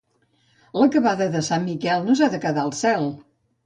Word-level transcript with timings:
La 0.85 0.87
cavada 0.95 1.29
de 1.37 1.43
Sant 1.51 1.69
Miquel 1.69 2.11
no 2.11 2.19
s'ha 2.19 2.35
de 2.37 2.43
quedar 2.49 2.69
al 2.69 2.79
cel. 2.85 3.11